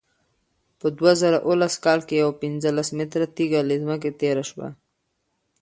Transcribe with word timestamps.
په 0.79 0.87
دوه 0.97 1.11
زره 1.21 1.37
اوولس 1.45 1.75
کال 1.85 1.99
کې 2.07 2.15
یوه 2.21 2.39
پنځلس 2.41 2.89
متره 2.97 3.25
تېږه 3.35 3.59
له 3.69 3.75
ځمکې 3.81 4.11
تېره 4.19 4.43
شوه. 4.49 4.67